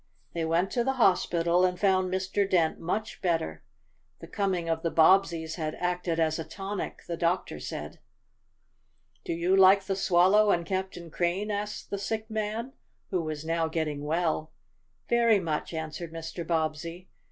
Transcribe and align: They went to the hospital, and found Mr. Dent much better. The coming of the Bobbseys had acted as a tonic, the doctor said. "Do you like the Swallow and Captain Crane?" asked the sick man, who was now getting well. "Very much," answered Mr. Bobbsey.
They 0.33 0.45
went 0.45 0.71
to 0.71 0.83
the 0.83 0.93
hospital, 0.93 1.63
and 1.63 1.79
found 1.79 2.11
Mr. 2.11 2.49
Dent 2.49 2.79
much 2.79 3.21
better. 3.21 3.63
The 4.19 4.25
coming 4.25 4.67
of 4.67 4.81
the 4.81 4.89
Bobbseys 4.89 5.57
had 5.57 5.75
acted 5.75 6.19
as 6.19 6.39
a 6.39 6.43
tonic, 6.43 7.01
the 7.07 7.15
doctor 7.15 7.59
said. 7.59 7.99
"Do 9.23 9.31
you 9.31 9.55
like 9.55 9.83
the 9.83 9.95
Swallow 9.95 10.49
and 10.49 10.65
Captain 10.65 11.11
Crane?" 11.11 11.51
asked 11.51 11.91
the 11.91 11.99
sick 11.99 12.31
man, 12.31 12.73
who 13.11 13.21
was 13.21 13.45
now 13.45 13.67
getting 13.67 14.03
well. 14.03 14.51
"Very 15.07 15.39
much," 15.39 15.71
answered 15.71 16.11
Mr. 16.11 16.47
Bobbsey. 16.47 17.07